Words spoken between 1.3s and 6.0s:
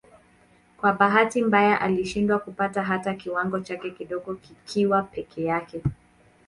mbaya alishindwa kupata hata kiwango chake kidogo kikiwa peke yake.